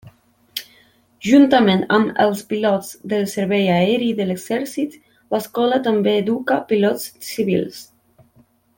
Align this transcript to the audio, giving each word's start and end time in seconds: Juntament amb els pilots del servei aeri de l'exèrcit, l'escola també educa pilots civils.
Juntament 1.27 1.83
amb 1.97 2.21
els 2.23 2.41
pilots 2.53 2.89
del 3.13 3.27
servei 3.35 3.69
aeri 3.75 4.09
de 4.21 4.27
l'exèrcit, 4.31 4.99
l'escola 5.37 5.81
també 5.91 6.19
educa 6.25 6.61
pilots 6.73 7.09
civils. 7.33 7.83